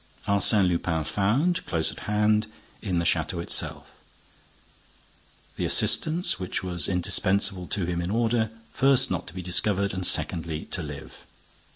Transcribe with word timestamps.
Arsène 0.25 0.67
Lupin 0.67 1.03
found, 1.03 1.63
close 1.67 1.91
at 1.91 2.05
hand, 2.09 2.47
in 2.81 2.97
the 2.97 3.05
château 3.05 3.39
itself, 3.39 3.91
the 5.57 5.63
assistance 5.63 6.39
which 6.39 6.63
was 6.63 6.89
indispensable 6.89 7.67
to 7.67 7.85
him 7.85 8.01
in 8.01 8.09
order, 8.09 8.49
first, 8.71 9.11
not 9.11 9.27
to 9.27 9.33
be 9.35 9.43
discovered 9.43 9.93
and, 9.93 10.03
secondly, 10.07 10.65
to 10.65 10.81
live. 10.81 11.27